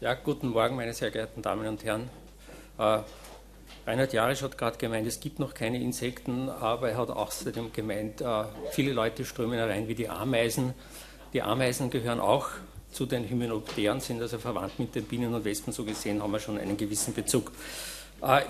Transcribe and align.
Ja, 0.00 0.14
guten 0.14 0.50
Morgen, 0.50 0.76
meine 0.76 0.94
sehr 0.94 1.10
geehrten 1.10 1.42
Damen 1.42 1.66
und 1.66 1.82
Herren. 1.82 2.08
Äh, 2.78 3.00
Reinhard 3.84 4.12
Jarisch 4.12 4.42
hat 4.42 4.56
gerade 4.56 4.78
gemeint, 4.78 5.08
es 5.08 5.18
gibt 5.18 5.40
noch 5.40 5.54
keine 5.54 5.82
Insekten, 5.82 6.48
aber 6.48 6.90
er 6.90 6.98
hat 6.98 7.10
außerdem 7.10 7.72
gemeint, 7.72 8.20
äh, 8.20 8.44
viele 8.70 8.92
Leute 8.92 9.24
strömen 9.24 9.58
herein 9.58 9.88
wie 9.88 9.96
die 9.96 10.08
Ameisen. 10.08 10.72
Die 11.32 11.42
Ameisen 11.42 11.90
gehören 11.90 12.20
auch 12.20 12.46
zu 12.92 13.06
den 13.06 13.28
Hymenopteren, 13.28 13.98
sind 13.98 14.22
also 14.22 14.38
verwandt 14.38 14.78
mit 14.78 14.94
den 14.94 15.02
Bienen 15.02 15.34
und 15.34 15.44
Wespen. 15.44 15.72
So 15.72 15.82
gesehen 15.82 16.22
haben 16.22 16.30
wir 16.30 16.38
schon 16.38 16.58
einen 16.58 16.76
gewissen 16.76 17.12
Bezug. 17.12 17.50
Äh, 18.22 18.42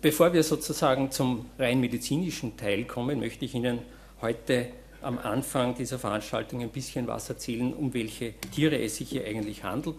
bevor 0.00 0.32
wir 0.32 0.44
sozusagen 0.44 1.10
zum 1.10 1.46
rein 1.58 1.80
medizinischen 1.80 2.56
Teil 2.56 2.84
kommen, 2.84 3.18
möchte 3.18 3.44
ich 3.44 3.56
Ihnen 3.56 3.80
heute 4.20 4.68
am 5.02 5.18
Anfang 5.18 5.74
dieser 5.74 5.98
Veranstaltung 5.98 6.62
ein 6.62 6.68
bisschen 6.68 7.08
was 7.08 7.28
erzählen, 7.28 7.74
um 7.74 7.92
welche 7.92 8.34
Tiere 8.54 8.80
es 8.80 8.98
sich 8.98 9.08
hier 9.08 9.26
eigentlich 9.26 9.64
handelt. 9.64 9.96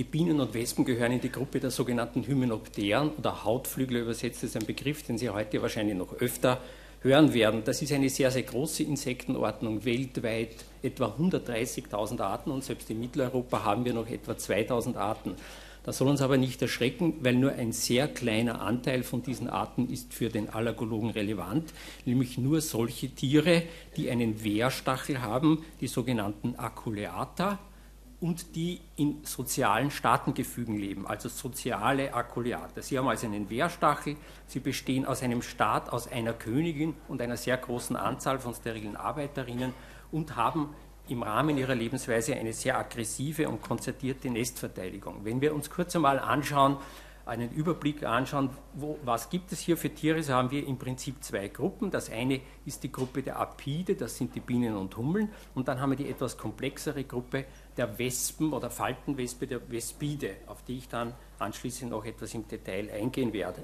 Die 0.00 0.04
Bienen 0.04 0.40
und 0.40 0.54
Wespen 0.54 0.86
gehören 0.86 1.12
in 1.12 1.20
die 1.20 1.30
Gruppe 1.30 1.60
der 1.60 1.70
sogenannten 1.70 2.26
Hymenopteren 2.26 3.10
oder 3.18 3.44
Hautflügler 3.44 4.00
übersetzt 4.00 4.42
ist 4.42 4.56
ein 4.56 4.64
Begriff, 4.64 5.02
den 5.02 5.18
Sie 5.18 5.28
heute 5.28 5.60
wahrscheinlich 5.60 5.94
noch 5.94 6.14
öfter 6.14 6.58
hören 7.02 7.34
werden. 7.34 7.64
Das 7.66 7.82
ist 7.82 7.92
eine 7.92 8.08
sehr, 8.08 8.30
sehr 8.30 8.44
große 8.44 8.82
Insektenordnung, 8.82 9.84
weltweit 9.84 10.64
etwa 10.82 11.14
130.000 11.18 12.18
Arten 12.22 12.50
und 12.50 12.64
selbst 12.64 12.88
in 12.88 12.98
Mitteleuropa 12.98 13.62
haben 13.62 13.84
wir 13.84 13.92
noch 13.92 14.08
etwa 14.08 14.32
2.000 14.32 14.96
Arten. 14.96 15.34
Das 15.84 15.98
soll 15.98 16.08
uns 16.08 16.22
aber 16.22 16.38
nicht 16.38 16.62
erschrecken, 16.62 17.16
weil 17.20 17.34
nur 17.34 17.52
ein 17.52 17.72
sehr 17.72 18.08
kleiner 18.08 18.62
Anteil 18.62 19.02
von 19.02 19.22
diesen 19.22 19.50
Arten 19.50 19.90
ist 19.90 20.14
für 20.14 20.30
den 20.30 20.48
Allergologen 20.48 21.10
relevant, 21.10 21.74
nämlich 22.06 22.38
nur 22.38 22.62
solche 22.62 23.10
Tiere, 23.10 23.64
die 23.98 24.08
einen 24.08 24.42
Wehrstachel 24.42 25.20
haben, 25.20 25.62
die 25.82 25.88
sogenannten 25.88 26.54
Aculeata, 26.56 27.58
und 28.20 28.54
die 28.54 28.80
in 28.96 29.24
sozialen 29.24 29.90
Staatengefügen 29.90 30.76
leben, 30.76 31.06
also 31.06 31.28
soziale 31.28 32.12
Akuliate. 32.12 32.82
Sie 32.82 32.98
haben 32.98 33.08
also 33.08 33.26
einen 33.26 33.48
Wehrstachel, 33.48 34.16
sie 34.46 34.60
bestehen 34.60 35.06
aus 35.06 35.22
einem 35.22 35.40
Staat, 35.40 35.90
aus 35.90 36.06
einer 36.10 36.34
Königin 36.34 36.94
und 37.08 37.22
einer 37.22 37.38
sehr 37.38 37.56
großen 37.56 37.96
Anzahl 37.96 38.38
von 38.38 38.54
sterilen 38.54 38.96
Arbeiterinnen 38.96 39.72
und 40.12 40.36
haben 40.36 40.74
im 41.08 41.22
Rahmen 41.22 41.56
ihrer 41.56 41.74
Lebensweise 41.74 42.36
eine 42.36 42.52
sehr 42.52 42.78
aggressive 42.78 43.48
und 43.48 43.62
konzertierte 43.62 44.30
Nestverteidigung. 44.30 45.24
Wenn 45.24 45.40
wir 45.40 45.54
uns 45.54 45.70
kurz 45.70 45.96
einmal 45.96 46.18
anschauen, 46.18 46.76
einen 47.30 47.52
Überblick 47.52 48.02
anschauen, 48.02 48.50
wo, 48.74 48.98
was 49.04 49.30
gibt 49.30 49.52
es 49.52 49.60
hier 49.60 49.76
für 49.76 49.88
Tiere, 49.88 50.22
so 50.22 50.32
haben 50.34 50.50
wir 50.50 50.66
im 50.66 50.78
Prinzip 50.78 51.22
zwei 51.22 51.46
Gruppen. 51.46 51.92
Das 51.92 52.10
eine 52.10 52.40
ist 52.66 52.82
die 52.82 52.90
Gruppe 52.90 53.22
der 53.22 53.38
Apide, 53.38 53.94
das 53.94 54.16
sind 54.16 54.34
die 54.34 54.40
Bienen 54.40 54.76
und 54.76 54.96
Hummeln, 54.96 55.30
und 55.54 55.68
dann 55.68 55.80
haben 55.80 55.90
wir 55.90 55.96
die 55.96 56.10
etwas 56.10 56.36
komplexere 56.36 57.04
Gruppe 57.04 57.44
der 57.76 57.98
Wespen 57.98 58.52
oder 58.52 58.68
Faltenwespe, 58.68 59.46
der 59.46 59.60
Vespide, 59.60 60.32
auf 60.46 60.64
die 60.64 60.78
ich 60.78 60.88
dann 60.88 61.14
anschließend 61.38 61.92
noch 61.92 62.04
etwas 62.04 62.34
im 62.34 62.48
Detail 62.48 62.90
eingehen 62.90 63.32
werde. 63.32 63.62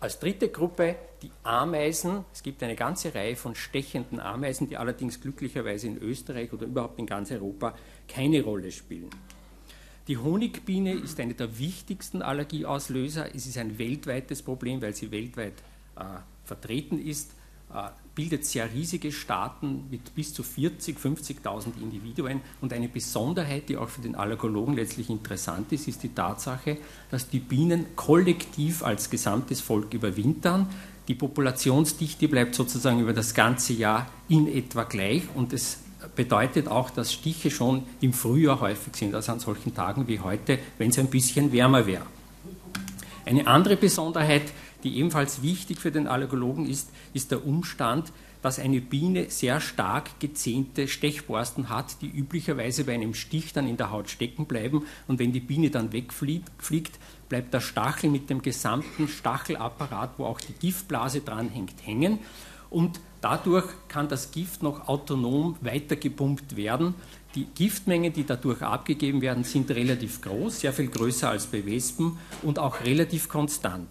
Als 0.00 0.18
dritte 0.18 0.48
Gruppe 0.48 0.96
die 1.22 1.30
Ameisen. 1.42 2.24
Es 2.32 2.42
gibt 2.42 2.62
eine 2.62 2.74
ganze 2.74 3.14
Reihe 3.14 3.36
von 3.36 3.54
stechenden 3.54 4.18
Ameisen, 4.18 4.66
die 4.66 4.78
allerdings 4.78 5.20
glücklicherweise 5.20 5.88
in 5.88 5.98
Österreich 5.98 6.52
oder 6.54 6.64
überhaupt 6.64 6.98
in 6.98 7.04
ganz 7.04 7.30
Europa 7.30 7.74
keine 8.08 8.42
Rolle 8.42 8.72
spielen. 8.72 9.10
Die 10.08 10.16
Honigbiene 10.16 10.92
ist 10.92 11.20
einer 11.20 11.34
der 11.34 11.58
wichtigsten 11.58 12.22
Allergieauslöser. 12.22 13.34
Es 13.34 13.46
ist 13.46 13.58
ein 13.58 13.78
weltweites 13.78 14.42
Problem, 14.42 14.80
weil 14.82 14.94
sie 14.94 15.10
weltweit 15.10 15.54
äh, 15.96 16.02
vertreten 16.44 16.98
ist, 16.98 17.32
äh, 17.72 17.90
bildet 18.14 18.44
sehr 18.44 18.72
riesige 18.72 19.12
Staaten 19.12 19.84
mit 19.90 20.14
bis 20.14 20.34
zu 20.34 20.42
40, 20.42 20.98
50.000 20.98 21.80
Individuen. 21.80 22.40
Und 22.60 22.72
eine 22.72 22.88
Besonderheit, 22.88 23.68
die 23.68 23.76
auch 23.76 23.88
für 23.88 24.00
den 24.00 24.14
Allergologen 24.16 24.74
letztlich 24.74 25.10
interessant 25.10 25.70
ist, 25.72 25.86
ist 25.86 26.02
die 26.02 26.12
Tatsache, 26.12 26.78
dass 27.10 27.28
die 27.28 27.38
Bienen 27.38 27.94
kollektiv 27.94 28.82
als 28.82 29.10
gesamtes 29.10 29.60
Volk 29.60 29.94
überwintern. 29.94 30.66
Die 31.06 31.14
Populationsdichte 31.14 32.28
bleibt 32.28 32.54
sozusagen 32.54 33.00
über 33.00 33.12
das 33.12 33.34
ganze 33.34 33.72
Jahr 33.74 34.10
in 34.28 34.48
etwa 34.48 34.84
gleich 34.84 35.22
und 35.34 35.52
es 35.52 35.78
bedeutet 36.14 36.68
auch, 36.68 36.90
dass 36.90 37.12
Stiche 37.12 37.50
schon 37.50 37.84
im 38.00 38.12
Frühjahr 38.12 38.60
häufig 38.60 38.96
sind, 38.96 39.14
also 39.14 39.32
an 39.32 39.40
solchen 39.40 39.74
Tagen 39.74 40.08
wie 40.08 40.20
heute, 40.20 40.58
wenn 40.78 40.90
es 40.90 40.98
ein 40.98 41.08
bisschen 41.08 41.52
wärmer 41.52 41.86
wäre. 41.86 42.06
Eine 43.26 43.46
andere 43.46 43.76
Besonderheit, 43.76 44.52
die 44.82 44.96
ebenfalls 44.96 45.42
wichtig 45.42 45.78
für 45.78 45.92
den 45.92 46.06
Allergologen 46.06 46.66
ist, 46.66 46.90
ist 47.12 47.30
der 47.30 47.46
Umstand, 47.46 48.12
dass 48.42 48.58
eine 48.58 48.80
Biene 48.80 49.28
sehr 49.28 49.60
stark 49.60 50.18
gezähnte 50.18 50.88
Stechborsten 50.88 51.68
hat, 51.68 52.00
die 52.00 52.08
üblicherweise 52.08 52.84
bei 52.84 52.94
einem 52.94 53.14
Stich 53.14 53.52
dann 53.52 53.68
in 53.68 53.76
der 53.76 53.90
Haut 53.90 54.08
stecken 54.08 54.46
bleiben. 54.46 54.86
Und 55.06 55.18
wenn 55.18 55.32
die 55.32 55.40
Biene 55.40 55.70
dann 55.70 55.92
wegfliegt, 55.92 56.98
bleibt 57.28 57.52
der 57.52 57.60
Stachel 57.60 58.10
mit 58.10 58.30
dem 58.30 58.40
gesamten 58.40 59.08
Stachelapparat, 59.08 60.14
wo 60.16 60.24
auch 60.24 60.40
die 60.40 60.54
Giftblase 60.54 61.20
dranhängt, 61.20 61.74
hängen. 61.84 62.18
Und 62.70 63.00
Dadurch 63.20 63.66
kann 63.88 64.08
das 64.08 64.30
Gift 64.30 64.62
noch 64.62 64.88
autonom 64.88 65.56
weitergepumpt 65.60 66.56
werden. 66.56 66.94
Die 67.34 67.44
Giftmengen, 67.44 68.12
die 68.12 68.24
dadurch 68.24 68.62
abgegeben 68.62 69.20
werden, 69.20 69.44
sind 69.44 69.70
relativ 69.70 70.20
groß, 70.22 70.60
sehr 70.60 70.72
viel 70.72 70.88
größer 70.88 71.28
als 71.28 71.46
bei 71.46 71.64
Wespen 71.66 72.18
und 72.42 72.58
auch 72.58 72.80
relativ 72.84 73.28
konstant. 73.28 73.88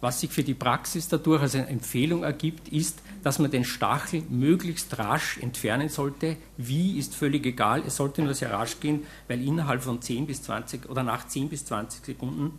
Was 0.00 0.20
sich 0.20 0.30
für 0.30 0.42
die 0.42 0.54
Praxis 0.54 1.08
dadurch 1.08 1.42
als 1.42 1.54
eine 1.54 1.68
Empfehlung 1.68 2.22
ergibt, 2.22 2.68
ist, 2.68 3.00
dass 3.22 3.38
man 3.38 3.50
den 3.50 3.64
Stachel 3.64 4.22
möglichst 4.28 4.98
rasch 4.98 5.38
entfernen 5.38 5.88
sollte. 5.88 6.36
Wie 6.58 6.98
ist 6.98 7.14
völlig 7.14 7.46
egal, 7.46 7.82
es 7.86 7.96
sollte 7.96 8.22
nur 8.22 8.34
sehr 8.34 8.52
rasch 8.52 8.78
gehen, 8.78 9.04
weil 9.26 9.42
innerhalb 9.42 9.82
von 9.82 10.02
10 10.02 10.26
bis 10.26 10.42
20 10.42 10.90
oder 10.90 11.02
nach 11.02 11.26
10 11.26 11.48
bis 11.48 11.64
20 11.64 12.04
Sekunden 12.04 12.58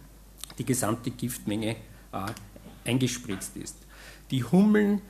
die 0.58 0.66
gesamte 0.66 1.12
Giftmenge 1.12 1.76
äh, 2.12 2.90
eingespritzt 2.90 3.56
ist. 3.56 3.78
Die 4.32 4.44
Hummeln 4.44 5.02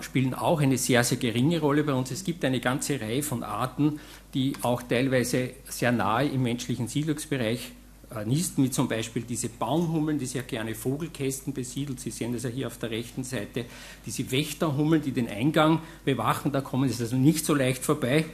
spielen 0.00 0.34
auch 0.34 0.60
eine 0.60 0.78
sehr, 0.78 1.04
sehr 1.04 1.18
geringe 1.18 1.60
Rolle 1.60 1.84
bei 1.84 1.94
uns. 1.94 2.10
Es 2.10 2.24
gibt 2.24 2.44
eine 2.44 2.60
ganze 2.60 3.00
Reihe 3.00 3.22
von 3.22 3.42
Arten, 3.42 3.98
die 4.34 4.52
auch 4.62 4.82
teilweise 4.82 5.50
sehr 5.64 5.92
nahe 5.92 6.26
im 6.26 6.42
menschlichen 6.42 6.86
Siedlungsbereich 6.86 7.60
äh, 7.60 7.83
nisten, 8.22 8.62
wie 8.62 8.70
zum 8.70 8.86
Beispiel 8.86 9.22
diese 9.22 9.48
Baumhummeln, 9.48 10.18
die 10.18 10.26
sehr 10.26 10.42
gerne 10.42 10.74
Vogelkästen 10.74 11.52
besiedelt. 11.52 12.00
Sie 12.00 12.10
sehen 12.10 12.32
das 12.32 12.44
ja 12.44 12.50
hier 12.50 12.66
auf 12.66 12.78
der 12.78 12.90
rechten 12.90 13.24
Seite. 13.24 13.64
Diese 14.06 14.30
Wächterhummeln, 14.30 15.02
die 15.02 15.12
den 15.12 15.28
Eingang 15.28 15.80
bewachen, 16.04 16.52
da 16.52 16.60
kommen 16.60 16.88
sie 16.88 17.02
also 17.02 17.16
nicht 17.16 17.44
so 17.44 17.54
leicht 17.54 17.82
vorbei. 17.82 18.26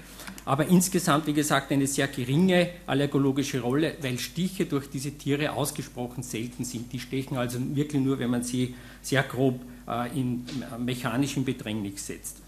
Aber 0.45 0.67
insgesamt, 0.67 1.27
wie 1.27 1.33
gesagt, 1.33 1.73
eine 1.73 1.87
sehr 1.87 2.09
geringe 2.09 2.71
allergologische 2.87 3.61
Rolle, 3.61 3.95
weil 4.03 4.19
Stiche 4.19 4.67
durch 4.67 4.89
diese 4.91 5.13
Tiere 5.13 5.53
ausgesprochen 5.53 6.23
selten 6.23 6.65
sind. 6.65 6.93
Die 6.93 7.01
stechen 7.01 7.37
also 7.37 7.59
wirklich 7.75 8.03
nur, 8.03 8.19
wenn 8.19 8.31
man 8.31 8.43
sie 8.43 8.75
sehr 9.03 9.23
grob 9.23 9.61
äh, 9.89 10.19
in 10.19 10.45
mechanischen 10.79 11.45
Bedrängnis 11.45 12.07
setzt. 12.07 12.43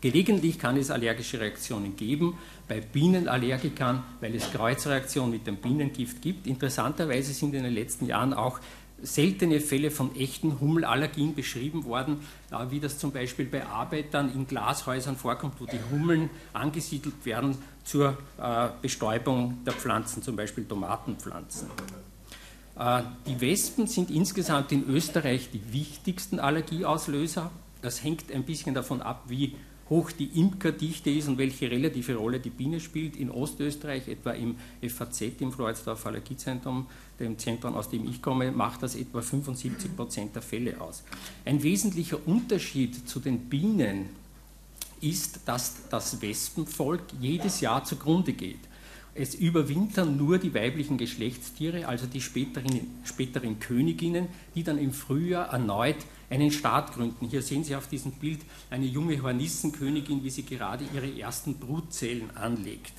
Gelegentlich 0.00 0.58
kann 0.58 0.76
es 0.76 0.90
allergische 0.90 1.40
Reaktionen 1.40 1.96
geben, 1.96 2.38
bei 2.68 2.80
Bienenallergikern, 2.80 4.04
weil 4.20 4.34
es 4.34 4.50
Kreuzreaktionen 4.52 5.32
mit 5.32 5.46
dem 5.46 5.56
Bienengift 5.56 6.22
gibt. 6.22 6.46
Interessanterweise 6.46 7.32
sind 7.32 7.54
in 7.54 7.64
den 7.64 7.74
letzten 7.74 8.06
Jahren 8.06 8.32
auch 8.32 8.60
seltene 9.02 9.60
Fälle 9.60 9.90
von 9.90 10.14
echten 10.16 10.60
Hummelallergien 10.60 11.34
beschrieben 11.34 11.84
worden, 11.84 12.20
wie 12.70 12.80
das 12.80 12.98
zum 12.98 13.12
Beispiel 13.12 13.46
bei 13.46 13.64
Arbeitern 13.66 14.32
in 14.32 14.46
Glashäusern 14.46 15.16
vorkommt, 15.16 15.60
wo 15.60 15.66
die 15.66 15.80
Hummeln 15.90 16.30
angesiedelt 16.52 17.24
werden 17.24 17.56
zur 17.84 18.18
äh, 18.40 18.68
Bestäubung 18.82 19.58
der 19.64 19.72
Pflanzen, 19.72 20.22
zum 20.22 20.36
Beispiel 20.36 20.64
Tomatenpflanzen. 20.64 21.68
Äh, 22.78 23.02
die 23.26 23.40
Wespen 23.40 23.86
sind 23.86 24.10
insgesamt 24.10 24.72
in 24.72 24.88
Österreich 24.88 25.50
die 25.52 25.72
wichtigsten 25.72 26.40
Allergieauslöser. 26.40 27.50
Das 27.82 28.02
hängt 28.02 28.32
ein 28.32 28.44
bisschen 28.44 28.74
davon 28.74 29.00
ab, 29.00 29.24
wie 29.28 29.54
hoch 29.90 30.12
die 30.12 30.26
Imkerdichte 30.38 31.10
ist 31.10 31.28
und 31.28 31.38
welche 31.38 31.70
relative 31.70 32.16
Rolle 32.16 32.40
die 32.40 32.50
Biene 32.50 32.80
spielt. 32.80 33.16
In 33.16 33.30
Ostösterreich, 33.30 34.08
etwa 34.08 34.32
im 34.32 34.56
FAZ, 34.86 35.22
im 35.40 35.52
Floridsdorf 35.52 36.06
Allergiezentrum, 36.06 36.86
dem 37.18 37.38
Zentrum, 37.38 37.74
aus 37.74 37.88
dem 37.88 38.08
ich 38.08 38.20
komme, 38.20 38.52
macht 38.52 38.82
das 38.82 38.94
etwa 38.94 39.22
75 39.22 39.96
Prozent 39.96 40.34
der 40.34 40.42
Fälle 40.42 40.80
aus. 40.80 41.02
Ein 41.44 41.62
wesentlicher 41.62 42.18
Unterschied 42.26 43.08
zu 43.08 43.20
den 43.20 43.48
Bienen 43.48 44.10
ist, 45.00 45.40
dass 45.46 45.88
das 45.90 46.20
Wespenvolk 46.20 47.02
jedes 47.20 47.60
Jahr 47.60 47.84
zugrunde 47.84 48.32
geht 48.32 48.67
es 49.18 49.34
überwintern 49.34 50.16
nur 50.16 50.38
die 50.38 50.54
weiblichen 50.54 50.96
Geschlechtstiere, 50.96 51.88
also 51.88 52.06
die 52.06 52.20
späteren, 52.20 53.00
späteren 53.04 53.58
Königinnen, 53.58 54.28
die 54.54 54.62
dann 54.62 54.78
im 54.78 54.92
Frühjahr 54.92 55.48
erneut 55.52 55.96
einen 56.30 56.52
Staat 56.52 56.92
gründen. 56.92 57.26
Hier 57.28 57.42
sehen 57.42 57.64
Sie 57.64 57.74
auf 57.74 57.88
diesem 57.88 58.12
Bild 58.12 58.40
eine 58.70 58.86
junge 58.86 59.20
Hornissenkönigin, 59.20 60.22
wie 60.22 60.30
sie 60.30 60.44
gerade 60.44 60.84
ihre 60.94 61.18
ersten 61.18 61.54
Brutzellen 61.54 62.30
anlegt. 62.36 62.92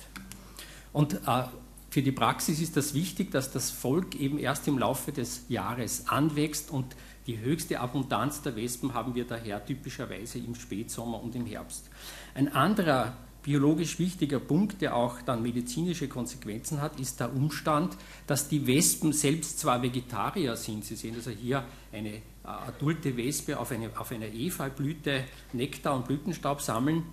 Und 0.92 1.14
äh, 1.26 1.44
für 1.90 2.02
die 2.02 2.12
Praxis 2.12 2.60
ist 2.60 2.76
das 2.76 2.92
wichtig, 2.92 3.30
dass 3.30 3.50
das 3.50 3.70
Volk 3.70 4.14
eben 4.14 4.38
erst 4.38 4.68
im 4.68 4.78
Laufe 4.78 5.12
des 5.12 5.46
Jahres 5.48 6.08
anwächst 6.08 6.70
und 6.70 6.94
die 7.26 7.38
höchste 7.38 7.80
Abundanz 7.80 8.42
der 8.42 8.56
Wespen 8.56 8.92
haben 8.92 9.14
wir 9.14 9.24
daher 9.24 9.64
typischerweise 9.64 10.38
im 10.38 10.54
Spätsommer 10.54 11.22
und 11.22 11.34
im 11.34 11.46
Herbst. 11.46 11.88
Ein 12.34 12.52
anderer 12.52 13.16
biologisch 13.42 13.98
wichtiger 13.98 14.38
Punkt, 14.38 14.82
der 14.82 14.96
auch 14.96 15.22
dann 15.22 15.42
medizinische 15.42 16.08
Konsequenzen 16.08 16.80
hat, 16.80 17.00
ist 17.00 17.20
der 17.20 17.34
Umstand, 17.34 17.96
dass 18.26 18.48
die 18.48 18.66
Wespen 18.66 19.12
selbst 19.12 19.58
zwar 19.58 19.82
Vegetarier 19.82 20.56
sind, 20.56 20.84
Sie 20.84 20.96
sehen 20.96 21.14
also 21.14 21.30
hier 21.30 21.64
eine 21.92 22.14
äh, 22.14 22.20
adulte 22.44 23.16
Wespe 23.16 23.58
auf, 23.58 23.70
eine, 23.72 23.90
auf 23.98 24.10
einer 24.12 24.26
Efeublüte 24.26 25.24
Nektar 25.52 25.96
und 25.96 26.06
Blütenstaub 26.06 26.60
sammeln, 26.60 27.04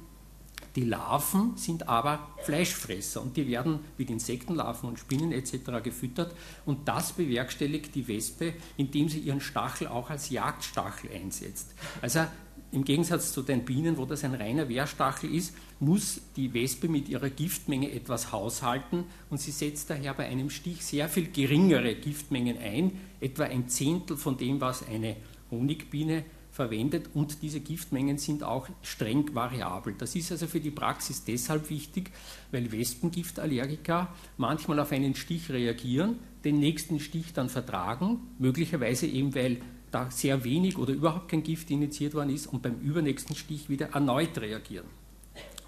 die 0.77 0.85
Larven 0.85 1.57
sind 1.57 1.89
aber 1.89 2.27
Fleischfresser 2.43 3.21
und 3.21 3.35
die 3.35 3.47
werden 3.47 3.79
mit 3.97 4.11
Insektenlarven 4.11 4.87
und 4.87 4.99
Spinnen 4.99 5.31
etc. 5.31 5.83
gefüttert 5.83 6.35
und 6.67 6.87
das 6.87 7.13
bewerkstelligt 7.13 7.95
die 7.95 8.07
Wespe, 8.07 8.53
indem 8.77 9.09
sie 9.09 9.19
ihren 9.19 9.41
Stachel 9.41 9.87
auch 9.87 10.11
als 10.11 10.29
Jagdstachel 10.29 11.11
einsetzt. 11.11 11.73
Also 11.99 12.27
im 12.71 12.83
Gegensatz 12.83 13.31
zu 13.31 13.41
den 13.41 13.63
Bienen, 13.63 13.97
wo 13.97 14.05
das 14.05 14.23
ein 14.23 14.33
reiner 14.33 14.67
Wehrstachel 14.67 15.33
ist, 15.33 15.55
muss 15.79 16.21
die 16.35 16.53
Wespe 16.53 16.87
mit 16.89 17.07
ihrer 17.07 17.29
Giftmenge 17.29 17.91
etwas 17.91 18.31
haushalten 18.31 19.05
und 19.29 19.39
sie 19.39 19.51
setzt 19.51 19.89
daher 19.89 20.13
bei 20.13 20.27
einem 20.27 20.49
Stich 20.49 20.85
sehr 20.85 21.07
viel 21.07 21.31
geringere 21.31 21.95
Giftmengen 21.95 22.57
ein, 22.57 22.91
etwa 23.21 23.43
ein 23.43 23.69
Zehntel 23.69 24.17
von 24.17 24.37
dem, 24.37 24.59
was 24.59 24.87
eine 24.87 25.15
Honigbiene 25.49 26.25
verwendet 26.51 27.11
und 27.13 27.41
diese 27.43 27.59
Giftmengen 27.59 28.17
sind 28.17 28.43
auch 28.43 28.67
streng 28.81 29.33
variabel. 29.33 29.93
Das 29.97 30.15
ist 30.15 30.31
also 30.31 30.47
für 30.47 30.59
die 30.59 30.71
Praxis 30.71 31.23
deshalb 31.23 31.69
wichtig, 31.69 32.11
weil 32.51 32.71
Wespengiftallergiker 32.71 34.13
manchmal 34.37 34.79
auf 34.79 34.91
einen 34.91 35.15
Stich 35.15 35.51
reagieren, 35.51 36.17
den 36.43 36.59
nächsten 36.59 36.99
Stich 36.99 37.31
dann 37.33 37.49
vertragen, 37.49 38.19
möglicherweise 38.39 39.05
eben 39.05 39.35
weil 39.35 39.61
da 39.91 40.11
sehr 40.11 40.43
wenig 40.43 40.77
oder 40.77 40.93
überhaupt 40.93 41.29
kein 41.29 41.43
Gift 41.43 41.69
initiiert 41.71 42.13
worden 42.13 42.29
ist 42.29 42.47
und 42.47 42.61
beim 42.61 42.79
übernächsten 42.81 43.35
Stich 43.35 43.69
wieder 43.69 43.89
erneut 43.89 44.37
reagieren. 44.37 44.87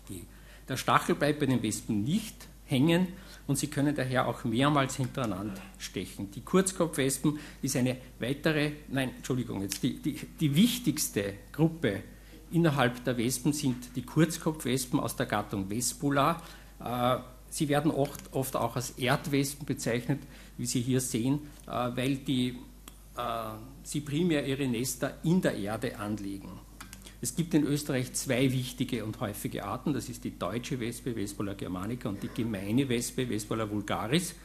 Die, 0.09 0.23
der 0.67 0.77
Stachel 0.77 1.15
bleibt 1.15 1.39
bei 1.39 1.45
den 1.45 1.63
Wespen 1.63 2.03
nicht 2.03 2.47
hängen 2.65 3.07
und 3.47 3.57
sie 3.57 3.67
können 3.67 3.95
daher 3.95 4.27
auch 4.27 4.43
mehrmals 4.43 4.95
hintereinander 4.97 5.59
stechen. 5.79 6.29
Die 6.31 6.41
Kurzkopfwespen 6.41 7.39
ist 7.61 7.75
eine 7.75 7.97
weitere, 8.19 8.73
nein, 8.89 9.11
Entschuldigung, 9.17 9.61
jetzt 9.61 9.81
die, 9.81 9.95
die, 9.95 10.19
die 10.39 10.55
wichtigste 10.55 11.33
Gruppe 11.51 12.03
innerhalb 12.51 13.03
der 13.03 13.17
Wespen 13.17 13.53
sind 13.53 13.95
die 13.95 14.03
Kurzkopfwespen 14.03 14.99
aus 14.99 15.15
der 15.15 15.25
Gattung 15.25 15.69
Vespula. 15.69 16.41
Äh, 16.83 17.17
sie 17.49 17.69
werden 17.69 17.91
oft, 17.91 18.33
oft 18.33 18.55
auch 18.55 18.75
als 18.75 18.91
Erdwespen 18.91 19.65
bezeichnet, 19.65 20.19
wie 20.57 20.65
Sie 20.65 20.81
hier 20.81 21.01
sehen, 21.01 21.39
äh, 21.67 21.71
weil 21.71 22.17
die 22.17 22.57
äh, 23.17 23.21
sie 23.89 24.01
primär 24.01 24.45
ihre 24.45 24.67
Nester 24.67 25.17
in 25.23 25.41
der 25.41 25.55
Erde 25.55 25.97
anlegen. 25.97 26.59
Es 27.21 27.35
gibt 27.35 27.53
in 27.53 27.63
Österreich 27.65 28.13
zwei 28.13 28.51
wichtige 28.51 29.03
und 29.03 29.19
häufige 29.19 29.65
Arten. 29.65 29.93
Das 29.93 30.07
ist 30.07 30.23
die 30.23 30.37
deutsche 30.37 30.79
Wespe, 30.79 31.15
Vespola 31.15 31.53
germanica, 31.53 32.07
und 32.07 32.21
die 32.21 32.29
gemeine 32.29 32.87
Wespe, 32.87 33.27
Vespola 33.27 33.69
vulgaris. 33.69 34.35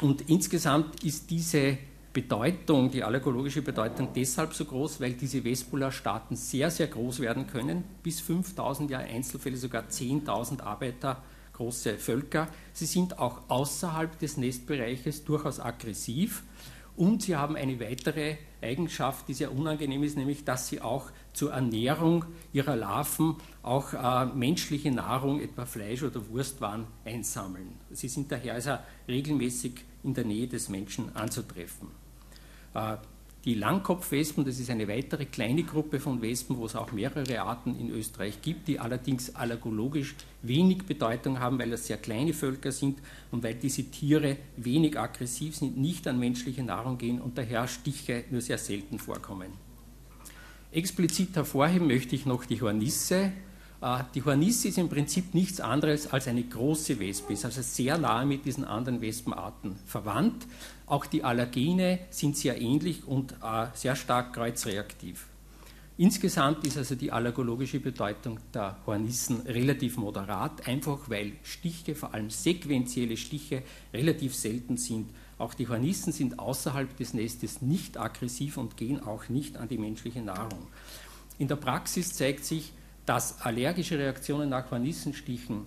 Und 0.00 0.28
insgesamt 0.28 1.04
ist 1.04 1.30
diese 1.30 1.78
Bedeutung, 2.12 2.90
die 2.90 3.04
allergologische 3.04 3.62
Bedeutung 3.62 4.08
deshalb 4.14 4.54
so 4.54 4.64
groß, 4.64 5.00
weil 5.00 5.12
diese 5.12 5.44
Vespola-Staaten 5.44 6.36
sehr, 6.36 6.70
sehr 6.70 6.86
groß 6.86 7.20
werden 7.20 7.46
können. 7.46 7.84
Bis 8.02 8.20
5000 8.20 8.90
Jahre 8.90 9.04
Einzelfälle, 9.04 9.56
sogar 9.56 9.84
10.000 9.84 10.62
Arbeiter, 10.62 11.22
große 11.52 11.98
Völker. 11.98 12.48
Sie 12.72 12.86
sind 12.86 13.18
auch 13.18 13.42
außerhalb 13.48 14.18
des 14.18 14.36
Nestbereiches 14.36 15.24
durchaus 15.24 15.60
aggressiv 15.60 16.42
und 16.96 17.22
sie 17.22 17.36
haben 17.36 17.56
eine 17.56 17.80
weitere 17.80 18.36
Eigenschaft, 18.62 19.28
die 19.28 19.34
sehr 19.34 19.52
unangenehm 19.52 20.02
ist, 20.02 20.16
nämlich 20.16 20.44
dass 20.44 20.68
sie 20.68 20.80
auch 20.80 21.10
zur 21.32 21.52
Ernährung 21.52 22.24
ihrer 22.52 22.76
Larven 22.76 23.36
auch 23.62 23.92
äh, 23.92 24.26
menschliche 24.26 24.90
Nahrung, 24.90 25.40
etwa 25.40 25.66
Fleisch 25.66 26.02
oder 26.02 26.26
Wurstwaren, 26.28 26.86
einsammeln. 27.04 27.72
Sie 27.90 28.08
sind 28.08 28.30
daher 28.30 28.54
also 28.54 28.78
regelmäßig 29.08 29.84
in 30.04 30.14
der 30.14 30.24
Nähe 30.24 30.46
des 30.46 30.68
Menschen 30.68 31.14
anzutreffen. 31.16 31.88
Äh, 32.74 32.96
die 33.44 33.54
Langkopfwespen, 33.54 34.44
das 34.44 34.58
ist 34.58 34.70
eine 34.70 34.88
weitere 34.88 35.26
kleine 35.26 35.64
Gruppe 35.64 36.00
von 36.00 36.22
Wespen, 36.22 36.56
wo 36.56 36.64
es 36.64 36.74
auch 36.74 36.92
mehrere 36.92 37.42
Arten 37.42 37.78
in 37.78 37.90
Österreich 37.90 38.40
gibt, 38.40 38.68
die 38.68 38.80
allerdings 38.80 39.34
allergologisch 39.34 40.14
wenig 40.40 40.84
Bedeutung 40.84 41.40
haben, 41.40 41.58
weil 41.58 41.70
das 41.70 41.86
sehr 41.86 41.98
kleine 41.98 42.32
Völker 42.32 42.72
sind 42.72 43.00
und 43.30 43.42
weil 43.42 43.54
diese 43.54 43.84
Tiere 43.84 44.38
wenig 44.56 44.98
aggressiv 44.98 45.56
sind, 45.56 45.76
nicht 45.76 46.08
an 46.08 46.18
menschliche 46.18 46.62
Nahrung 46.62 46.96
gehen 46.96 47.20
und 47.20 47.36
daher 47.36 47.68
Stiche 47.68 48.24
nur 48.30 48.40
sehr 48.40 48.58
selten 48.58 48.98
vorkommen. 48.98 49.52
Explizit 50.72 51.36
hervorheben 51.36 51.86
möchte 51.86 52.16
ich 52.16 52.24
noch 52.24 52.46
die 52.46 52.60
Hornisse. 52.60 53.30
Äh, 53.84 54.04
die 54.14 54.24
Hornisse 54.24 54.68
ist 54.68 54.78
im 54.78 54.88
Prinzip 54.88 55.34
nichts 55.34 55.60
anderes 55.60 56.10
als 56.10 56.26
eine 56.26 56.42
große 56.42 56.98
Wespe, 56.98 57.34
ist 57.34 57.44
also 57.44 57.60
sehr 57.60 57.98
nahe 57.98 58.24
mit 58.24 58.46
diesen 58.46 58.64
anderen 58.64 59.02
Wespenarten 59.02 59.76
verwandt. 59.84 60.46
Auch 60.86 61.04
die 61.04 61.22
Allergene 61.22 61.98
sind 62.08 62.36
sehr 62.36 62.60
ähnlich 62.60 63.06
und 63.06 63.32
äh, 63.42 63.66
sehr 63.74 63.94
stark 63.94 64.32
kreuzreaktiv. 64.32 65.26
Insgesamt 65.96 66.66
ist 66.66 66.76
also 66.76 66.96
die 66.96 67.12
allergologische 67.12 67.78
Bedeutung 67.78 68.40
der 68.52 68.78
Hornissen 68.84 69.42
relativ 69.42 69.96
moderat, 69.96 70.66
einfach 70.66 70.98
weil 71.08 71.34
Stiche, 71.44 71.94
vor 71.94 72.14
allem 72.14 72.30
sequentielle 72.30 73.16
Stiche, 73.16 73.62
relativ 73.92 74.34
selten 74.34 74.76
sind. 74.76 75.10
Auch 75.38 75.54
die 75.54 75.68
Hornissen 75.68 76.12
sind 76.12 76.38
außerhalb 76.40 76.96
des 76.96 77.14
Nestes 77.14 77.62
nicht 77.62 77.96
aggressiv 77.96 78.56
und 78.56 78.76
gehen 78.76 79.00
auch 79.04 79.28
nicht 79.28 79.56
an 79.56 79.68
die 79.68 79.78
menschliche 79.78 80.20
Nahrung. 80.20 80.66
In 81.38 81.46
der 81.46 81.56
Praxis 81.56 82.12
zeigt 82.12 82.44
sich, 82.44 82.72
dass 83.06 83.40
allergische 83.42 83.98
Reaktionen 83.98 84.48
nach 84.48 84.70
Hornissenstichen 84.70 85.66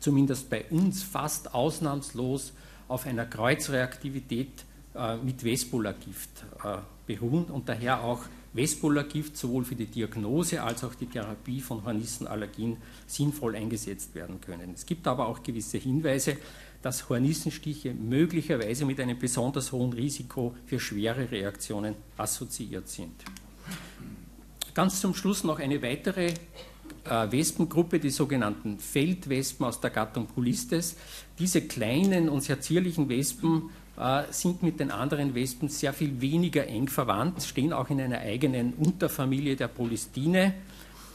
zumindest 0.00 0.50
bei 0.50 0.64
uns 0.70 1.02
fast 1.02 1.54
ausnahmslos 1.54 2.52
auf 2.88 3.06
einer 3.06 3.26
Kreuzreaktivität 3.26 4.64
äh, 4.94 5.16
mit 5.16 5.42
Vespola-Gift 5.42 6.44
äh, 6.62 6.78
beruhen 7.06 7.46
und 7.46 7.68
daher 7.68 8.02
auch 8.02 8.20
Vespola-Gift 8.54 9.36
sowohl 9.36 9.64
für 9.64 9.74
die 9.74 9.86
Diagnose 9.86 10.62
als 10.62 10.82
auch 10.84 10.94
die 10.94 11.06
Therapie 11.06 11.60
von 11.60 11.84
Hornissenallergien 11.84 12.78
sinnvoll 13.06 13.56
eingesetzt 13.56 14.14
werden 14.14 14.40
können. 14.40 14.72
Es 14.74 14.86
gibt 14.86 15.06
aber 15.06 15.26
auch 15.26 15.42
gewisse 15.42 15.78
Hinweise, 15.78 16.36
dass 16.80 17.08
Hornissenstiche 17.08 17.92
möglicherweise 17.92 18.84
mit 18.84 19.00
einem 19.00 19.18
besonders 19.18 19.72
hohen 19.72 19.92
Risiko 19.92 20.54
für 20.66 20.78
schwere 20.78 21.30
Reaktionen 21.30 21.96
assoziiert 22.16 22.88
sind. 22.88 23.12
Ganz 24.76 25.00
zum 25.00 25.14
Schluss 25.14 25.42
noch 25.42 25.58
eine 25.58 25.80
weitere 25.80 26.34
äh, 27.06 27.30
Wespengruppe, 27.30 27.98
die 27.98 28.10
sogenannten 28.10 28.78
Feldwespen 28.78 29.64
aus 29.64 29.80
der 29.80 29.88
Gattung 29.88 30.26
Pulistes. 30.26 30.96
Diese 31.38 31.62
kleinen 31.62 32.28
und 32.28 32.42
sehr 32.42 32.60
zierlichen 32.60 33.08
Wespen 33.08 33.70
äh, 33.98 34.24
sind 34.28 34.62
mit 34.62 34.78
den 34.78 34.90
anderen 34.90 35.34
Wespen 35.34 35.70
sehr 35.70 35.94
viel 35.94 36.20
weniger 36.20 36.66
eng 36.66 36.88
verwandt, 36.88 37.42
stehen 37.42 37.72
auch 37.72 37.88
in 37.88 38.02
einer 38.02 38.18
eigenen 38.18 38.74
Unterfamilie 38.74 39.56
der 39.56 39.68
Polistine. 39.68 40.52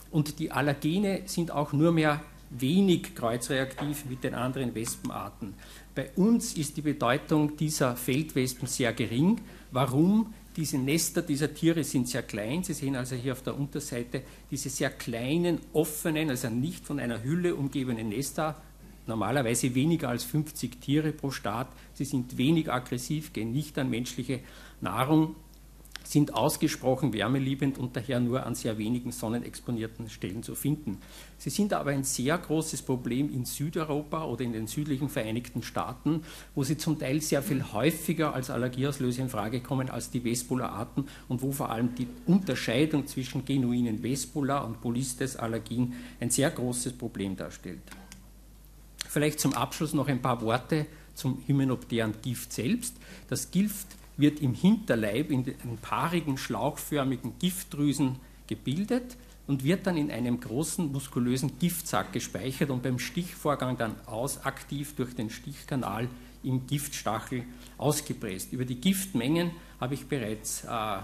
Und 0.10 0.40
die 0.40 0.52
Allergene 0.52 1.22
sind 1.26 1.52
auch 1.52 1.72
nur 1.72 1.92
mehr 1.92 2.20
wenig 2.50 3.14
kreuzreaktiv 3.14 4.06
mit 4.10 4.24
den 4.24 4.34
anderen 4.34 4.74
Wespenarten. 4.74 5.54
Bei 5.94 6.10
uns 6.16 6.54
ist 6.58 6.78
die 6.78 6.82
Bedeutung 6.82 7.58
dieser 7.58 7.96
Feldwespen 7.96 8.68
sehr 8.68 8.92
gering. 8.94 9.40
Warum? 9.70 10.34
Diese 10.56 10.78
Nester 10.78 11.22
dieser 11.22 11.54
Tiere 11.54 11.84
sind 11.84 12.10
sehr 12.10 12.24
klein. 12.24 12.64
Sie 12.64 12.74
sehen 12.74 12.96
also 12.96 13.16
hier 13.16 13.32
auf 13.32 13.42
der 13.42 13.58
Unterseite 13.58 14.22
diese 14.50 14.70
sehr 14.70 14.90
kleinen, 14.90 15.60
offenen, 15.72 16.30
also 16.30 16.50
nicht 16.50 16.86
von 16.86 17.00
einer 17.00 17.24
Hülle 17.24 17.56
umgebenen 17.56 18.10
Nester. 18.10 18.62
Normalerweise 19.08 19.74
weniger 19.74 20.10
als 20.10 20.24
50 20.26 20.82
Tiere 20.82 21.14
pro 21.14 21.32
Staat. 21.32 21.68
Sie 21.94 22.06
sind 22.06 22.38
wenig 22.38 22.72
aggressiv, 22.72 23.34
gehen 23.34 23.52
nicht 23.52 23.78
an 23.78 23.90
menschliche 23.90 24.42
Nahrung 24.82 25.36
sind 26.04 26.34
ausgesprochen 26.34 27.14
wärmeliebend 27.14 27.78
und 27.78 27.96
daher 27.96 28.20
nur 28.20 28.46
an 28.46 28.56
sehr 28.56 28.78
wenigen 28.78 29.12
sonnenexponierten 29.12 30.10
Stellen 30.10 30.44
zu 30.44 30.56
finden. 30.56 30.98
Sie 31.38 31.50
sind 31.50 31.74
aber 31.74 31.92
ein 31.92 32.04
sehr 32.04 32.38
großes 32.38 32.82
Problem 32.82 33.32
in 33.34 33.46
Südeuropa 33.46 34.26
oder 34.26 34.44
in 34.44 34.54
den 34.54 34.68
südlichen 34.68 35.10
Vereinigten 35.10 35.64
Staaten, 35.64 36.24
wo 36.56 36.64
sie 36.64 36.78
zum 36.78 37.00
Teil 37.00 37.22
sehr 37.22 37.42
viel 37.42 37.64
häufiger 37.72 38.34
als 38.34 38.50
Allergieauslöser 38.50 39.24
in 39.24 39.30
Frage 39.30 39.62
kommen 39.62 39.90
als 39.90 40.10
die 40.10 40.24
Vespola-Arten 40.24 41.06
und 41.28 41.42
wo 41.42 41.52
vor 41.52 41.70
allem 41.70 41.96
die 41.96 42.08
Unterscheidung 42.26 43.08
zwischen 43.08 43.46
genuinen 43.46 44.04
Vespola 44.04 44.60
und 44.60 44.82
Polistes-Allergien 44.82 45.94
ein 46.20 46.30
sehr 46.30 46.52
großes 46.52 46.94
Problem 46.94 47.36
darstellt. 47.36 47.82
Vielleicht 49.08 49.40
zum 49.40 49.54
Abschluss 49.54 49.94
noch 49.94 50.08
ein 50.08 50.22
paar 50.22 50.42
Worte 50.42 50.86
zum 51.16 51.44
hymenopteren 51.46 52.14
Gift 52.22 52.54
selbst. 52.54 52.96
Das 53.28 53.52
Gift 53.52 53.88
wird 54.18 54.40
im 54.40 54.54
Hinterleib 54.54 55.32
in 55.32 55.44
den 55.44 55.78
paarigen, 55.82 56.38
schlauchförmigen 56.38 57.34
Giftdrüsen 57.40 58.18
gebildet 58.48 59.18
und 59.48 59.64
wird 59.64 59.88
dann 59.88 59.98
in 59.98 60.12
einem 60.12 60.40
großen 60.40 60.92
muskulösen 60.92 61.58
Giftsack 61.60 62.14
gespeichert 62.14 62.70
und 62.70 62.84
beim 62.84 63.00
Stichvorgang 63.00 63.78
dann 63.78 63.96
ausaktiv 64.06 64.96
durch 64.96 65.16
den 65.16 65.30
Stichkanal 65.30 66.08
im 66.44 66.68
Giftstachel 66.68 67.44
ausgepresst. 67.78 68.54
Über 68.54 68.66
die 68.66 68.80
Giftmengen 68.80 69.52
habe 69.80 69.94
ich 69.94 70.06
bereits 70.06 70.64
äh, 70.64 70.98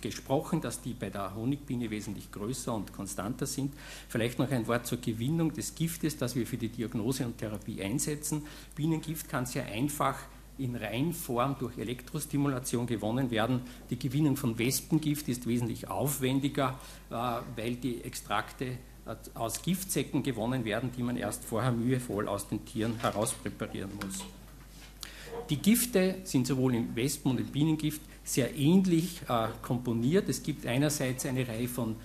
gesprochen, 0.00 0.60
dass 0.60 0.80
die 0.80 0.92
bei 0.92 1.10
der 1.10 1.34
Honigbiene 1.34 1.90
wesentlich 1.90 2.30
größer 2.30 2.74
und 2.74 2.92
konstanter 2.92 3.46
sind. 3.46 3.72
Vielleicht 4.08 4.38
noch 4.38 4.50
ein 4.50 4.66
Wort 4.66 4.86
zur 4.86 5.00
Gewinnung 5.00 5.52
des 5.52 5.74
Giftes, 5.74 6.16
das 6.16 6.34
wir 6.36 6.46
für 6.46 6.58
die 6.58 6.68
Diagnose 6.68 7.24
und 7.24 7.38
Therapie 7.38 7.82
einsetzen. 7.82 8.42
Bienengift 8.74 9.28
kann 9.28 9.46
sehr 9.46 9.66
einfach 9.66 10.18
in 10.58 10.76
Reinform 10.76 11.56
durch 11.58 11.78
Elektrostimulation 11.78 12.86
gewonnen 12.86 13.30
werden. 13.30 13.62
Die 13.90 13.98
Gewinnung 13.98 14.36
von 14.36 14.58
Wespengift 14.58 15.28
ist 15.28 15.46
wesentlich 15.46 15.88
aufwendiger, 15.88 16.78
äh, 17.10 17.14
weil 17.56 17.76
die 17.76 18.02
Extrakte 18.02 18.78
äh, 19.06 19.14
aus 19.34 19.62
Giftsäcken 19.62 20.22
gewonnen 20.22 20.64
werden, 20.64 20.90
die 20.96 21.02
man 21.02 21.16
erst 21.16 21.44
vorher 21.44 21.72
mühevoll 21.72 22.28
aus 22.28 22.48
den 22.48 22.64
Tieren 22.64 23.00
herauspräparieren 23.00 23.90
muss. 23.96 24.24
Die 25.50 25.56
Gifte 25.56 26.16
sind 26.24 26.46
sowohl 26.46 26.74
im 26.74 26.94
Wespen- 26.94 27.30
und 27.30 27.40
im 27.40 27.46
Bienengift 27.46 28.00
sehr 28.24 28.54
ähnlich 28.56 29.22
äh, 29.28 29.48
komponiert. 29.62 30.28
Es 30.28 30.42
gibt 30.42 30.66
einerseits 30.66 31.24
eine 31.24 31.46
Reihe 31.46 31.68
von 31.68 31.96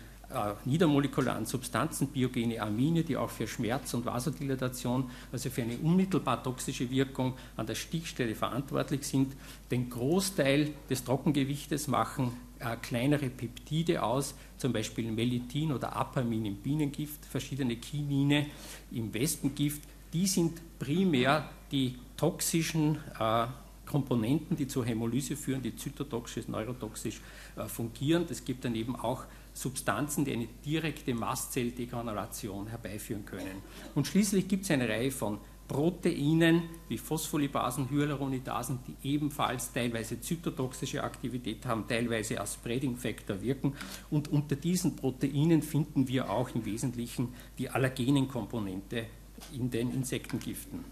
niedermolekularen 0.66 1.46
Substanzen, 1.46 2.08
biogene 2.08 2.62
Amine, 2.62 3.04
die 3.04 3.18
auch 3.18 3.30
für 3.30 3.48
Schmerz 3.48 3.94
und 3.94 4.06
Vasodilatation, 4.06 5.10
also 5.32 5.50
für 5.50 5.64
eine 5.64 5.78
unmittelbar 5.78 6.44
toxische 6.44 6.90
Wirkung 6.90 7.34
an 7.58 7.68
der 7.68 7.76
Stichstelle 7.76 8.36
verantwortlich 8.36 9.04
sind. 9.04 9.34
Den 9.72 9.90
Großteil 9.90 10.72
des 10.90 11.04
Trockengewichtes 11.04 11.88
machen 11.88 12.32
äh, 12.60 12.78
kleinere 12.78 13.30
Peptide 13.30 14.02
aus, 14.04 14.36
zum 14.58 14.74
Beispiel 14.74 15.12
Melithin 15.12 15.72
oder 15.72 15.96
Apamin 15.96 16.46
im 16.46 16.56
Bienengift, 16.56 17.26
verschiedene 17.26 17.76
Kinine 17.76 18.46
im 18.92 19.14
Wespengift. 19.14 19.82
Die 20.14 20.28
sind 20.28 20.62
primär 20.80 21.50
die 21.72 21.96
toxischen 22.16 22.98
äh, 23.20 23.48
Komponenten, 23.86 24.56
die 24.56 24.68
zur 24.68 24.86
Hämolyse 24.86 25.36
führen, 25.36 25.62
die 25.62 25.76
zytotoxisch, 25.76 26.48
neurotoxisch 26.48 27.20
äh, 27.56 27.66
fungieren. 27.66 28.26
Es 28.30 28.46
gibt 28.46 28.64
dann 28.64 28.76
eben 28.76 28.96
auch 28.96 29.26
Substanzen, 29.54 30.26
die 30.26 30.34
eine 30.34 30.48
direkte 30.66 31.14
Mastzelldegeneration 31.14 32.68
herbeiführen 32.68 33.26
können. 33.26 33.62
Und 33.96 34.08
schließlich 34.08 34.48
gibt 34.48 34.64
es 34.64 34.72
eine 34.72 34.90
Reihe 34.90 35.12
von 35.12 35.40
Proteinen 35.68 36.64
wie 36.90 36.98
Phospholipasen, 36.98 37.90
Hyaluronidasen, 37.90 38.80
die 38.86 39.14
ebenfalls 39.14 39.72
teilweise 39.72 40.20
zytotoxische 40.20 41.04
Aktivität 41.04 41.66
haben, 41.66 41.88
teilweise 41.88 42.40
als 42.40 42.56
Spreading 42.56 42.98
Factor 42.98 43.42
wirken. 43.42 43.74
Und 44.12 44.28
unter 44.28 44.56
diesen 44.56 44.96
Proteinen 44.96 45.62
finden 45.62 46.08
wir 46.08 46.30
auch 46.30 46.54
im 46.54 46.66
Wesentlichen 46.66 47.30
die 47.58 47.70
allergenen 47.70 48.28
Komponente 48.28 49.06
in 49.54 49.72
den 49.72 49.92
Insektengiften. 49.94 50.84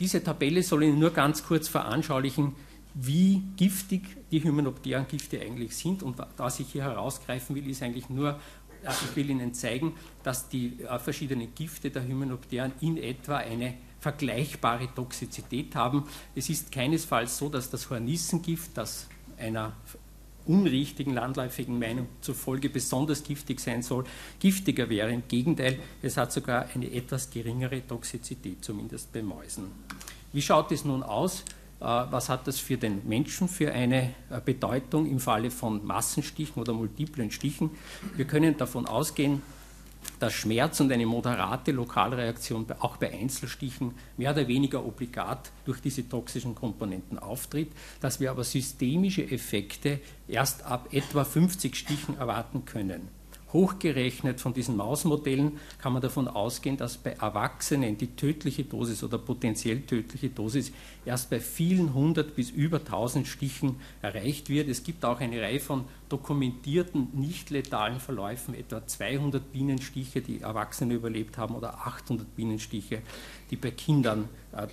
Diese 0.00 0.24
Tabelle 0.24 0.62
soll 0.62 0.84
Ihnen 0.84 0.98
nur 0.98 1.10
ganz 1.10 1.44
kurz 1.44 1.68
veranschaulichen, 1.68 2.56
wie 2.94 3.42
giftig 3.56 4.02
die 4.30 4.42
hymenopteren 4.42 5.06
Gifte 5.08 5.40
eigentlich 5.40 5.76
sind. 5.76 6.02
Und 6.02 6.16
was 6.36 6.60
ich 6.60 6.68
hier 6.68 6.84
herausgreifen 6.84 7.56
will, 7.56 7.68
ist 7.68 7.82
eigentlich 7.82 8.08
nur, 8.08 8.38
also 8.84 9.06
ich 9.10 9.16
will 9.16 9.30
Ihnen 9.30 9.52
zeigen, 9.52 9.94
dass 10.22 10.48
die 10.48 10.78
äh, 10.82 10.98
verschiedenen 10.98 11.54
Gifte 11.54 11.90
der 11.90 12.06
Hymenopteren 12.06 12.72
in 12.80 12.96
etwa 12.96 13.38
eine 13.38 13.74
vergleichbare 14.00 14.88
Toxizität 14.94 15.74
haben. 15.74 16.04
Es 16.34 16.48
ist 16.48 16.70
keinesfalls 16.70 17.38
so, 17.38 17.48
dass 17.48 17.70
das 17.70 17.88
Hornissengift, 17.90 18.70
das 18.74 19.08
einer 19.38 19.72
unrichtigen 20.46 21.14
landläufigen 21.14 21.78
Meinung 21.78 22.06
zufolge 22.20 22.68
besonders 22.68 23.22
giftig 23.24 23.60
sein 23.60 23.82
soll, 23.82 24.04
giftiger 24.38 24.88
wäre. 24.90 25.10
Im 25.10 25.22
Gegenteil, 25.26 25.78
es 26.02 26.16
hat 26.16 26.32
sogar 26.32 26.66
eine 26.74 26.92
etwas 26.92 27.30
geringere 27.30 27.86
Toxizität, 27.86 28.62
zumindest 28.62 29.12
bei 29.12 29.22
Mäusen. 29.22 29.68
Wie 30.32 30.42
schaut 30.42 30.70
es 30.70 30.84
nun 30.84 31.02
aus? 31.02 31.44
Äh, 31.80 31.84
was 31.84 32.28
hat 32.28 32.46
das 32.46 32.58
für 32.58 32.76
den 32.76 33.06
Menschen 33.06 33.48
für 33.48 33.72
eine 33.72 34.14
äh, 34.30 34.40
Bedeutung 34.44 35.06
im 35.06 35.20
Falle 35.20 35.50
von 35.50 35.84
Massenstichen 35.84 36.60
oder 36.60 36.72
multiplen 36.72 37.30
Stichen? 37.30 37.70
Wir 38.16 38.26
können 38.26 38.56
davon 38.56 38.86
ausgehen, 38.86 39.42
dass 40.18 40.32
Schmerz 40.32 40.80
und 40.80 40.92
eine 40.92 41.06
moderate 41.06 41.72
Lokalreaktion 41.72 42.66
auch 42.80 42.96
bei 42.96 43.12
Einzelstichen 43.12 43.94
mehr 44.16 44.32
oder 44.32 44.46
weniger 44.48 44.84
obligat 44.84 45.50
durch 45.64 45.80
diese 45.80 46.08
toxischen 46.08 46.54
Komponenten 46.54 47.18
auftritt, 47.18 47.70
dass 48.00 48.20
wir 48.20 48.30
aber 48.30 48.44
systemische 48.44 49.22
Effekte 49.28 50.00
erst 50.28 50.64
ab 50.64 50.88
etwa 50.92 51.24
50 51.24 51.74
Stichen 51.74 52.18
erwarten 52.18 52.64
können. 52.64 53.08
Hochgerechnet 53.54 54.40
von 54.40 54.52
diesen 54.52 54.76
Mausmodellen 54.76 55.58
kann 55.78 55.92
man 55.92 56.02
davon 56.02 56.26
ausgehen, 56.26 56.76
dass 56.76 56.98
bei 56.98 57.12
Erwachsenen 57.12 57.96
die 57.96 58.16
tödliche 58.16 58.64
Dosis 58.64 59.04
oder 59.04 59.16
potenziell 59.16 59.82
tödliche 59.82 60.28
Dosis 60.28 60.72
erst 61.06 61.30
bei 61.30 61.38
vielen 61.38 61.94
hundert 61.94 62.34
bis 62.34 62.50
über 62.50 62.84
tausend 62.84 63.28
Stichen 63.28 63.76
erreicht 64.02 64.48
wird. 64.48 64.68
Es 64.68 64.82
gibt 64.82 65.04
auch 65.04 65.20
eine 65.20 65.40
Reihe 65.40 65.60
von 65.60 65.84
dokumentierten 66.08 67.08
nicht 67.12 67.50
letalen 67.50 68.00
Verläufen, 68.00 68.54
etwa 68.54 68.84
200 68.84 69.52
Bienenstiche, 69.52 70.20
die 70.20 70.40
Erwachsene 70.40 70.94
überlebt 70.94 71.38
haben, 71.38 71.54
oder 71.54 71.86
800 71.86 72.34
Bienenstiche, 72.34 73.02
die 73.50 73.56
bei 73.56 73.70
Kindern 73.70 74.28
äh, 74.52 74.66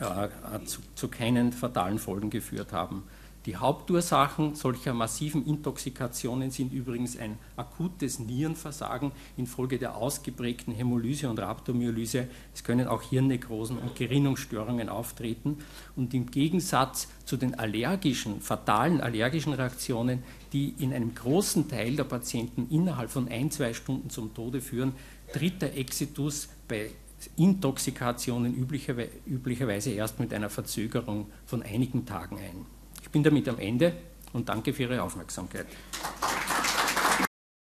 äh, 0.00 0.64
zu, 0.64 0.80
zu 0.94 1.08
keinen 1.08 1.52
fatalen 1.52 1.98
Folgen 1.98 2.30
geführt 2.30 2.72
haben. 2.72 3.04
Die 3.48 3.56
Hauptursachen 3.56 4.54
solcher 4.56 4.92
massiven 4.92 5.46
Intoxikationen 5.46 6.50
sind 6.50 6.70
übrigens 6.70 7.16
ein 7.16 7.38
akutes 7.56 8.18
Nierenversagen 8.18 9.10
infolge 9.38 9.78
der 9.78 9.96
ausgeprägten 9.96 10.74
Hämolyse 10.74 11.30
und 11.30 11.38
Rhabdomyolyse. 11.38 12.28
Es 12.52 12.62
können 12.62 12.86
auch 12.86 13.00
Hirnnekrosen 13.00 13.78
und 13.78 13.96
Gerinnungsstörungen 13.96 14.90
auftreten. 14.90 15.56
Und 15.96 16.12
im 16.12 16.30
Gegensatz 16.30 17.08
zu 17.24 17.38
den 17.38 17.54
allergischen, 17.54 18.42
fatalen 18.42 19.00
allergischen 19.00 19.54
Reaktionen, 19.54 20.24
die 20.52 20.74
in 20.78 20.92
einem 20.92 21.14
großen 21.14 21.70
Teil 21.70 21.96
der 21.96 22.04
Patienten 22.04 22.66
innerhalb 22.68 23.08
von 23.08 23.28
ein, 23.28 23.50
zwei 23.50 23.72
Stunden 23.72 24.10
zum 24.10 24.34
Tode 24.34 24.60
führen, 24.60 24.92
tritt 25.32 25.62
der 25.62 25.74
Exitus 25.74 26.50
bei 26.68 26.90
Intoxikationen 27.36 28.54
üblicherweise 28.54 29.90
erst 29.92 30.20
mit 30.20 30.34
einer 30.34 30.50
Verzögerung 30.50 31.30
von 31.46 31.62
einigen 31.62 32.04
Tagen 32.04 32.36
ein. 32.36 32.77
Ich 33.02 33.10
bin 33.10 33.22
damit 33.22 33.48
am 33.48 33.58
Ende 33.58 33.92
und 34.32 34.48
danke 34.48 34.72
für 34.72 34.82
Ihre 34.82 35.02
Aufmerksamkeit. 35.02 35.66